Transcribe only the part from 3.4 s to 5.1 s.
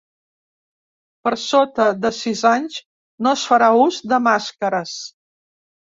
es farà ús de màscares.